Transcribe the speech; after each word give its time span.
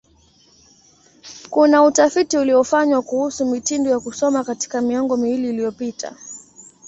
Kuna 1.49 1.83
utafiti 1.83 2.37
uliofanywa 2.37 3.01
kuhusu 3.01 3.45
mitindo 3.45 3.89
ya 3.89 3.99
kusoma 3.99 4.43
katika 4.43 4.81
miongo 4.81 5.17
miwili 5.17 5.49
iliyopita. 5.49 6.15